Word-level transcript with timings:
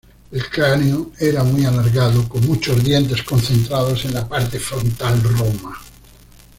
El 0.31 0.49
cráneo 0.49 1.11
era 1.19 1.43
muy 1.43 1.63
alargado, 1.63 2.27
con 2.27 2.43
muchos 2.47 2.83
dientes 2.83 3.21
concentrados 3.21 4.03
en 4.05 4.15
la 4.15 4.27
parte 4.27 4.57
frontal 4.59 5.21
roma. 5.21 5.77